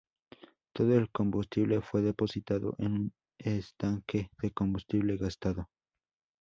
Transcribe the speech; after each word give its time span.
Todo 0.73 0.97
el 0.97 1.11
combustible 1.11 1.79
fue 1.79 2.01
depositado 2.01 2.73
en 2.79 2.91
un 2.91 3.13
estanque 3.37 4.31
de 4.41 4.49
combustible 4.49 5.15
gastado. 5.15 5.69